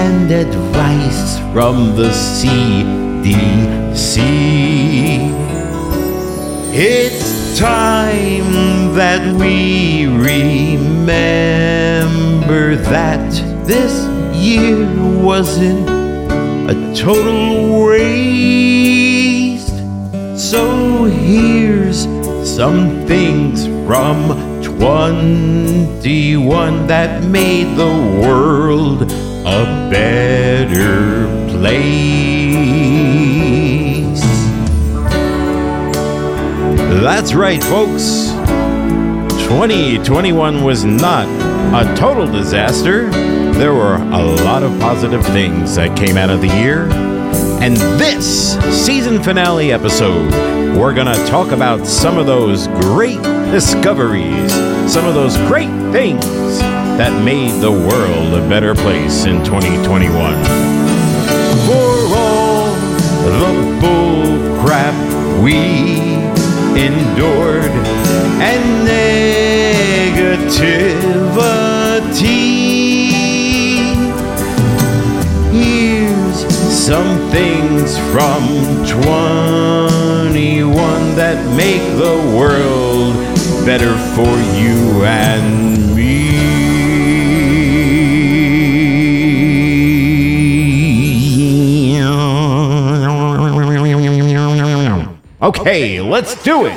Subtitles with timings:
[0.00, 4.16] and advice from the CDC.
[6.72, 11.06] It's time that we remember
[12.76, 13.30] that
[13.66, 14.86] this year
[15.20, 15.86] wasn't
[16.70, 19.84] a total waste.
[20.34, 22.06] So here's
[22.48, 27.92] some things from 21 that made the
[28.24, 32.20] world a better place.
[37.02, 38.28] That's right, folks.
[39.48, 41.26] 2021 was not
[41.74, 43.08] a total disaster.
[43.08, 46.84] There were a lot of positive things that came out of the year.
[47.62, 50.30] And this season finale episode,
[50.76, 54.52] we're going to talk about some of those great discoveries,
[54.92, 56.24] some of those great things
[57.00, 60.12] that made the world a better place in 2021.
[61.64, 62.74] For all
[63.24, 63.40] the
[63.80, 64.92] bull crap
[65.42, 65.56] we
[66.76, 67.72] endured
[68.44, 70.60] and negativity.
[75.56, 78.44] Here's some things from
[78.84, 83.16] 21 that make the world
[83.64, 86.19] better for you and me.
[95.42, 96.76] Okay, let's do it.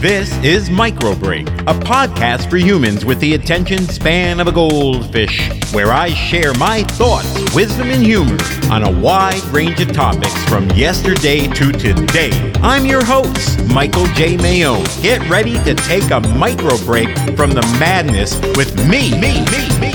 [0.00, 5.48] This is Micro Break, a podcast for humans with the attention span of a goldfish,
[5.72, 8.36] where I share my thoughts, wisdom, and humor
[8.68, 12.32] on a wide range of topics from yesterday to today.
[12.64, 14.38] I'm your host, Michael J.
[14.38, 14.82] Mayo.
[15.00, 19.92] Get ready to take a micro break from the madness with me, me, me, me,
[19.92, 19.93] me.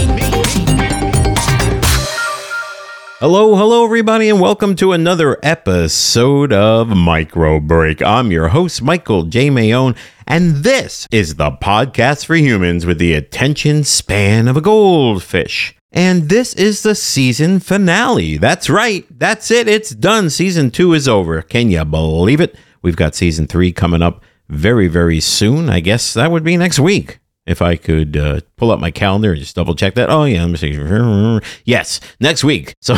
[3.19, 8.02] Hello, hello, everybody, and welcome to another episode of Micro Break.
[8.02, 9.50] I'm your host, Michael J.
[9.50, 15.75] Mayone, and this is the podcast for humans with the attention span of a goldfish.
[15.91, 18.38] And this is the season finale.
[18.38, 19.06] That's right.
[19.12, 19.68] That's it.
[19.68, 20.30] It's done.
[20.30, 21.41] Season two is over.
[21.41, 22.56] Can you believe it?
[22.81, 25.68] We've got season three coming up very, very soon.
[25.68, 29.32] I guess that would be next week if I could uh, pull up my calendar
[29.32, 30.10] and just double check that.
[30.10, 31.40] Oh, yeah, let me see.
[31.66, 32.74] Yes, next week.
[32.82, 32.96] So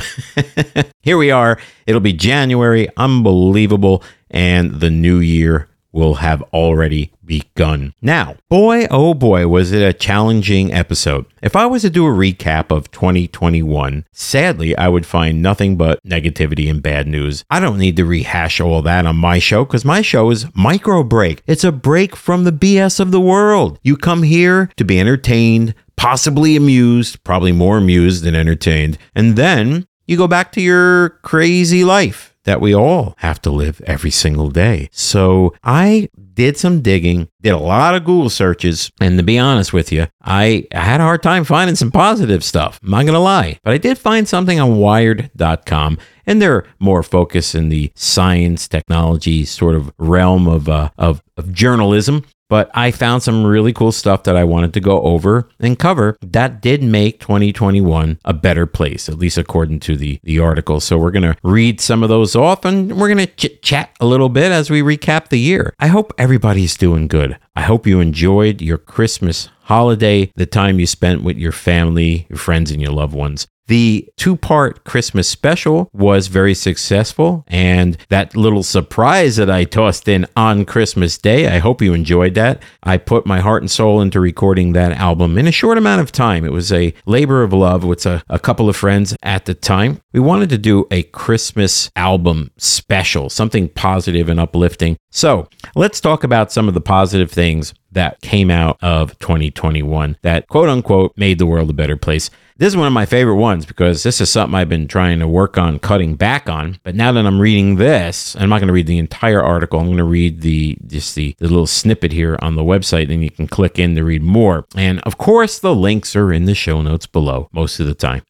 [1.02, 1.59] here we are.
[1.85, 2.88] It'll be January.
[2.97, 4.03] Unbelievable.
[4.30, 7.94] And the new year will have already begun.
[8.02, 11.25] Now, boy, oh boy, was it a challenging episode.
[11.41, 16.03] If I was to do a recap of 2021, sadly, I would find nothing but
[16.03, 17.44] negativity and bad news.
[17.50, 21.03] I don't need to rehash all that on my show because my show is Micro
[21.03, 21.41] Break.
[21.47, 23.80] It's a break from the BS of the world.
[23.81, 29.88] You come here to be entertained, possibly amused, probably more amused than entertained, and then
[30.07, 34.50] you go back to your crazy life that we all have to live every single
[34.50, 34.90] day.
[34.91, 39.74] So I did some digging, did a lot of Google searches, and to be honest
[39.74, 42.80] with you, I had a hard time finding some positive stuff.
[42.84, 45.97] I'm not going to lie, but I did find something on wired.com.
[46.25, 51.51] And they're more focused in the science, technology sort of realm of, uh, of, of
[51.51, 55.79] journalism but I found some really cool stuff that I wanted to go over and
[55.79, 60.81] cover that did make 2021 a better place, at least according to the, the article.
[60.81, 63.95] So we're going to read some of those off and we're going to chit chat
[64.01, 65.73] a little bit as we recap the year.
[65.79, 67.39] I hope everybody's doing good.
[67.56, 72.38] I hope you enjoyed your Christmas holiday, the time you spent with your family, your
[72.38, 73.47] friends, and your loved ones.
[73.71, 80.09] The two part Christmas special was very successful, and that little surprise that I tossed
[80.09, 82.62] in on Christmas Day, I hope you enjoyed that.
[82.83, 86.12] I put my heart and soul into recording that album in a short amount of
[86.12, 86.44] time.
[86.44, 90.01] It was a labor of love with a, a couple of friends at the time.
[90.12, 94.97] We wanted to do a Christmas album special, something positive and uplifting.
[95.12, 100.48] So let's talk about some of the positive things that came out of 2021 that
[100.48, 102.30] quote unquote made the world a better place.
[102.58, 105.28] This is one of my favorite ones because this is something I've been trying to
[105.28, 106.78] work on cutting back on.
[106.84, 109.80] But now that I'm reading this, I'm not going to read the entire article.
[109.80, 113.24] I'm going to read the just the, the little snippet here on the website, and
[113.24, 114.66] you can click in to read more.
[114.75, 118.22] And of course, the links are in the show notes below most of the time.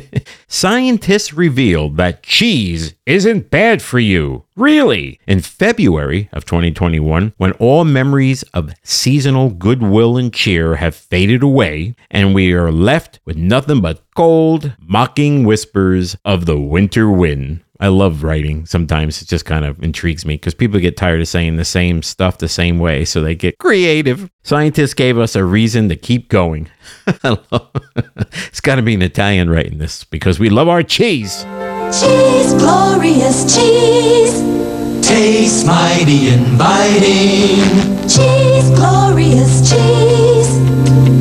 [0.46, 4.44] Scientists revealed that cheese isn't bad for you.
[4.56, 5.20] Really?
[5.26, 11.94] In February of 2021, when all memories of seasonal goodwill and cheer have faded away,
[12.10, 17.62] and we are left with nothing but cold, mocking whispers of the winter wind.
[17.78, 18.66] I love writing.
[18.66, 22.02] Sometimes it just kind of intrigues me because people get tired of saying the same
[22.02, 24.30] stuff the same way, so they get creative.
[24.42, 26.68] Scientists gave us a reason to keep going.
[27.06, 31.46] it's got to be an Italian writing this because we love our cheese.
[31.90, 34.38] Cheese, glorious cheese.
[35.02, 37.58] Tastes mighty inviting.
[38.06, 40.50] Cheese, glorious cheese.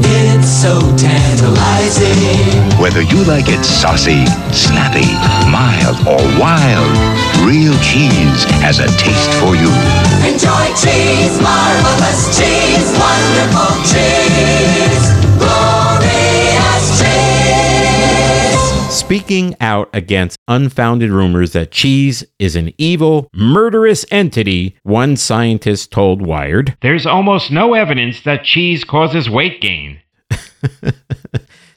[0.06, 2.80] It's so tantalizing.
[2.80, 5.10] Whether you like it saucy, snappy,
[5.50, 6.94] mild, or wild,
[7.50, 9.74] real cheese has a taste for you.
[10.22, 14.19] Enjoy cheese, marvelous cheese, wonderful cheese,
[19.10, 26.22] Speaking out against unfounded rumors that cheese is an evil, murderous entity, one scientist told
[26.22, 30.00] Wired, There's almost no evidence that cheese causes weight gain.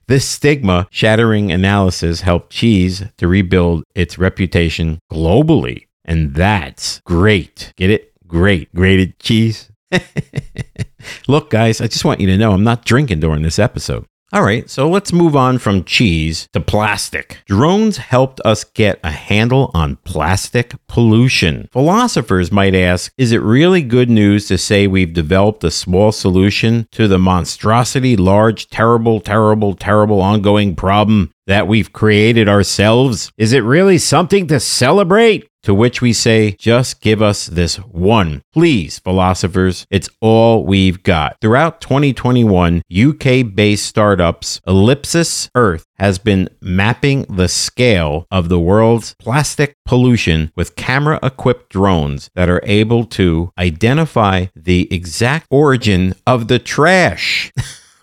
[0.08, 5.86] This stigma shattering analysis helped cheese to rebuild its reputation globally.
[6.04, 7.72] And that's great.
[7.76, 8.12] Get it?
[8.26, 8.74] Great.
[8.74, 9.70] Grated cheese.
[11.28, 14.04] Look, guys, I just want you to know I'm not drinking during this episode.
[14.34, 17.40] All right, so let's move on from cheese to plastic.
[17.44, 21.68] Drones helped us get a handle on plastic pollution.
[21.70, 26.88] Philosophers might ask Is it really good news to say we've developed a small solution
[26.92, 33.30] to the monstrosity, large, terrible, terrible, terrible ongoing problem that we've created ourselves?
[33.36, 35.46] Is it really something to celebrate?
[35.62, 38.42] To which we say, just give us this one.
[38.52, 41.36] Please, philosophers, it's all we've got.
[41.40, 49.14] Throughout 2021, UK based startups Ellipsis Earth has been mapping the scale of the world's
[49.20, 56.48] plastic pollution with camera equipped drones that are able to identify the exact origin of
[56.48, 57.52] the trash.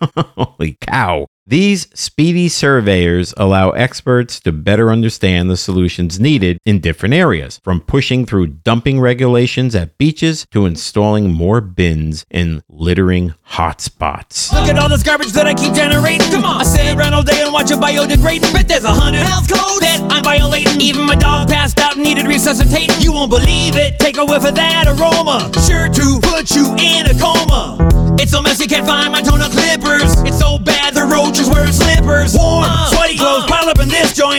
[0.00, 1.26] Holy cow.
[1.50, 7.80] These speedy surveyors allow experts to better understand the solutions needed in different areas, from
[7.80, 14.52] pushing through dumping regulations at beaches to installing more bins in littering hotspots.
[14.52, 16.30] Look at all this garbage that I keep generating.
[16.30, 18.42] Come on, I sit around all day and watch it biodegrade.
[18.52, 20.80] Bet there's a hundred health codes that I'm violating.
[20.80, 23.00] Even my dog passed out and needed resuscitating.
[23.00, 23.98] You won't believe it.
[23.98, 25.50] Take a whiff of that aroma.
[25.66, 27.90] Sure to put you in a coma.
[28.20, 29.29] It's so messy, can't find my toner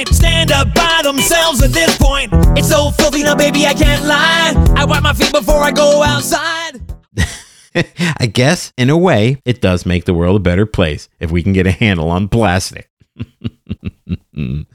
[0.10, 2.30] Stand up by themselves at this point.
[2.58, 4.54] It's so filthy now, baby, I can't lie.
[4.76, 6.82] I wipe my feet before I go outside.
[8.18, 11.44] I guess, in a way, it does make the world a better place if we
[11.44, 12.90] can get a handle on plastic.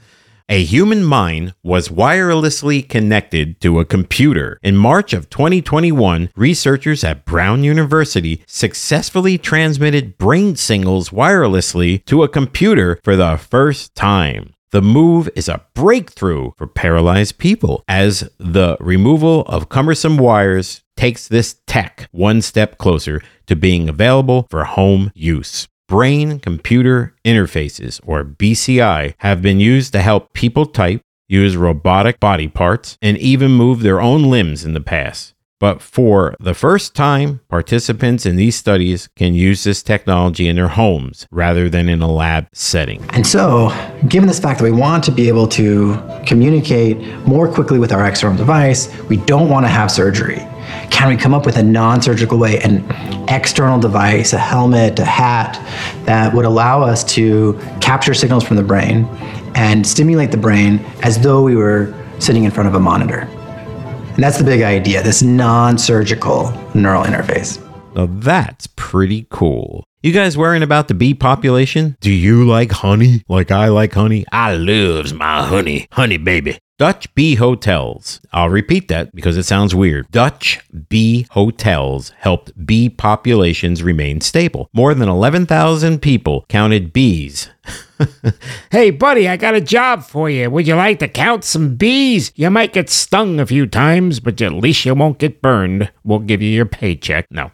[0.49, 4.57] A human mind was wirelessly connected to a computer.
[4.63, 12.29] In March of 2021, researchers at Brown University successfully transmitted brain signals wirelessly to a
[12.29, 14.53] computer for the first time.
[14.77, 21.27] The move is a breakthrough for paralyzed people as the removal of cumbersome wires takes
[21.27, 25.67] this tech one step closer to being available for home use.
[25.87, 32.47] Brain computer interfaces, or BCI, have been used to help people type, use robotic body
[32.47, 35.33] parts, and even move their own limbs in the past.
[35.59, 40.67] But for the first time, participants in these studies can use this technology in their
[40.67, 43.03] homes rather than in a lab setting.
[43.09, 43.69] And so,
[44.07, 45.97] given this fact that we want to be able to
[46.27, 50.45] communicate more quickly with our external device, we don't want to have surgery.
[50.91, 52.85] Can we come up with a non surgical way, an
[53.29, 55.53] external device, a helmet, a hat,
[56.05, 59.05] that would allow us to capture signals from the brain
[59.55, 63.27] and stimulate the brain as though we were sitting in front of a monitor?
[64.17, 67.63] And that's the big idea this non surgical neural interface.
[67.95, 69.83] Now that's pretty cool.
[70.01, 71.95] You guys worrying about the bee population?
[72.01, 74.25] Do you like honey like I like honey?
[74.31, 75.87] I loves my honey.
[75.91, 76.57] Honey baby.
[76.77, 78.21] Dutch Bee Hotels.
[78.31, 80.11] I'll repeat that because it sounds weird.
[80.11, 84.69] Dutch Bee Hotels helped bee populations remain stable.
[84.73, 87.49] More than 11,000 people counted bees.
[88.69, 90.51] Hey, buddy, I got a job for you.
[90.51, 92.31] Would you like to count some bees?
[92.35, 95.91] You might get stung a few times, but at least you won't get burned.
[96.03, 97.25] We'll give you your paycheck.
[97.31, 97.49] No.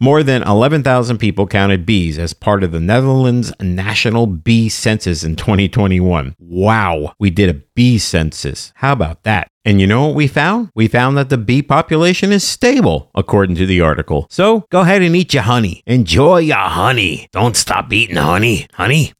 [0.00, 5.34] More than 11,000 people counted bees as part of the Netherlands National Bee Census in
[5.34, 6.36] 2021.
[6.38, 8.72] Wow, we did a bee census.
[8.76, 9.48] How about that?
[9.64, 10.70] And you know what we found?
[10.76, 14.28] We found that the bee population is stable, according to the article.
[14.30, 15.82] So go ahead and eat your honey.
[15.84, 17.28] Enjoy your honey.
[17.32, 18.68] Don't stop eating honey.
[18.74, 19.14] Honey.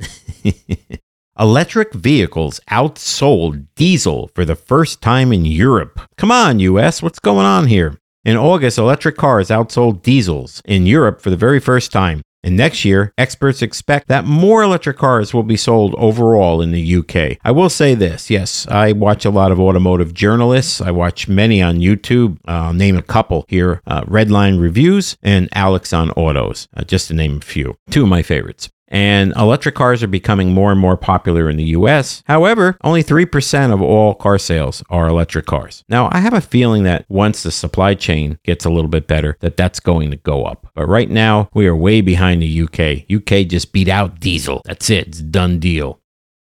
[1.40, 6.00] Electric vehicles outsold diesel for the first time in Europe.
[6.16, 7.98] Come on, US, what's going on here?
[8.28, 12.20] In August, electric cars outsold diesels in Europe for the very first time.
[12.42, 16.96] And next year, experts expect that more electric cars will be sold overall in the
[16.96, 17.38] UK.
[17.42, 20.82] I will say this yes, I watch a lot of automotive journalists.
[20.82, 22.36] I watch many on YouTube.
[22.44, 27.14] I'll name a couple here uh, Redline Reviews and Alex on Autos, uh, just to
[27.14, 27.78] name a few.
[27.88, 28.68] Two of my favorites.
[28.88, 32.22] And electric cars are becoming more and more popular in the US.
[32.26, 35.84] However, only 3% of all car sales are electric cars.
[35.88, 39.36] Now, I have a feeling that once the supply chain gets a little bit better,
[39.40, 40.68] that that's going to go up.
[40.74, 43.10] But right now, we are way behind the UK.
[43.10, 44.62] UK just beat out diesel.
[44.64, 45.08] That's it.
[45.08, 46.00] It's done deal.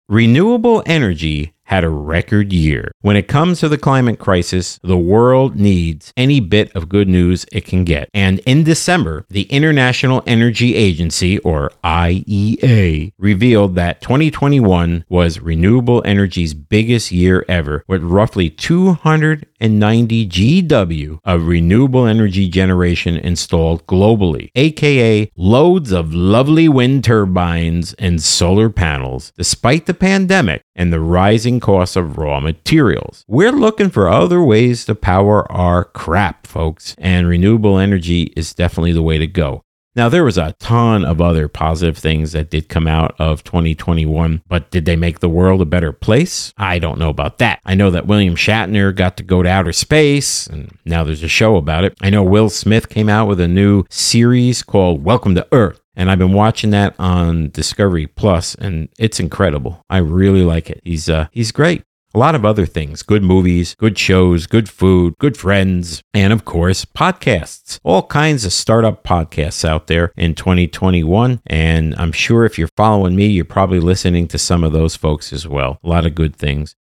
[0.08, 2.92] Renewable energy had a record year.
[3.00, 7.46] When it comes to the climate crisis, the world needs any bit of good news
[7.52, 8.08] it can get.
[8.12, 16.54] And in December, the International Energy Agency, or IEA, revealed that 2021 was renewable energy's
[16.54, 25.92] biggest year ever, with roughly 290 GW of renewable energy generation installed globally, aka loads
[25.92, 32.18] of lovely wind turbines and solar panels, despite the pandemic and the rising cost of
[32.18, 33.24] raw materials.
[33.28, 38.92] We're looking for other ways to power our crap, folks, and renewable energy is definitely
[38.92, 39.64] the way to go.
[39.94, 44.42] Now, there was a ton of other positive things that did come out of 2021,
[44.48, 46.54] but did they make the world a better place?
[46.56, 47.60] I don't know about that.
[47.66, 51.28] I know that William Shatner got to go to outer space, and now there's a
[51.28, 51.94] show about it.
[52.00, 55.82] I know Will Smith came out with a new series called Welcome to Earth.
[55.94, 59.84] And I've been watching that on Discovery Plus, and it's incredible.
[59.90, 60.80] I really like it.
[60.84, 61.82] He's uh, he's great.
[62.14, 66.44] A lot of other things good movies, good shows, good food, good friends, and of
[66.44, 67.78] course, podcasts.
[67.82, 71.40] All kinds of startup podcasts out there in 2021.
[71.46, 75.32] And I'm sure if you're following me, you're probably listening to some of those folks
[75.32, 75.78] as well.
[75.82, 76.76] A lot of good things.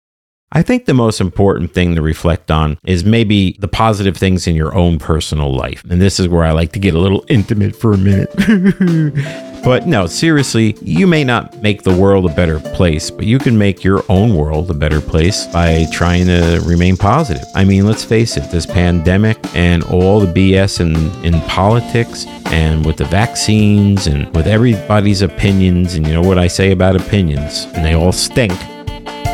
[0.51, 4.55] I think the most important thing to reflect on is maybe the positive things in
[4.55, 5.83] your own personal life.
[5.87, 8.33] And this is where I like to get a little intimate for a minute.
[9.63, 13.59] but no, seriously, you may not make the world a better place, but you can
[13.59, 17.45] make your own world a better place by trying to remain positive.
[17.53, 22.83] I mean, let's face it, this pandemic and all the BS in, in politics and
[22.83, 27.65] with the vaccines and with everybody's opinions, and you know what I say about opinions,
[27.75, 28.59] and they all stink.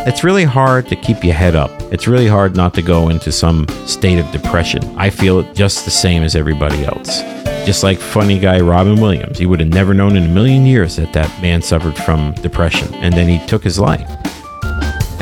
[0.07, 1.71] It's really hard to keep your head up.
[1.91, 4.83] It's really hard not to go into some state of depression.
[4.97, 7.21] I feel it just the same as everybody else.
[7.65, 10.97] Just like funny guy Robin Williams, he would have never known in a million years
[10.97, 14.07] that that man suffered from depression, and then he took his life.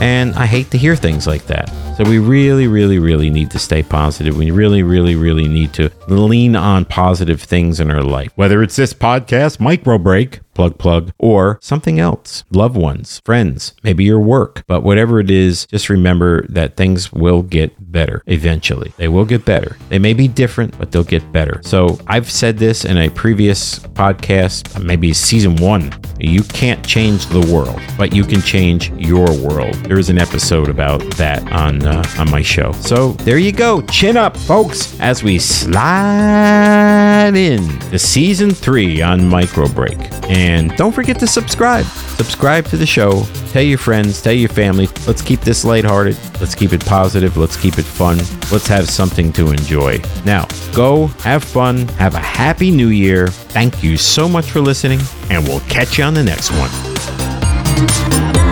[0.01, 1.69] And I hate to hear things like that.
[1.95, 4.35] So we really, really, really need to stay positive.
[4.35, 8.33] We really, really, really need to lean on positive things in our life.
[8.35, 12.43] Whether it's this podcast, micro break, plug plug, or something else.
[12.51, 14.63] Loved ones, friends, maybe your work.
[14.67, 18.93] But whatever it is, just remember that things will get better eventually.
[18.97, 19.77] They will get better.
[19.89, 21.61] They may be different, but they'll get better.
[21.63, 25.93] So I've said this in a previous podcast, maybe season one.
[26.19, 29.73] You can't change the world, but you can change your world.
[29.85, 32.71] There is an episode about that on uh, on my show.
[32.73, 33.81] So there you go.
[33.83, 39.97] Chin up, folks, as we slide in to season three on Micro Break.
[40.43, 41.85] And don't forget to subscribe.
[41.85, 43.23] Subscribe to the show.
[43.51, 44.87] Tell your friends, tell your family.
[45.07, 46.17] Let's keep this lighthearted.
[46.41, 47.37] Let's keep it positive.
[47.37, 48.17] Let's keep it fun.
[48.51, 50.01] Let's have something to enjoy.
[50.25, 50.45] Now,
[50.75, 51.87] go have fun.
[51.97, 53.29] Have a happy new year.
[53.29, 58.42] Thank you so much for listening, and we'll catch you on the next one.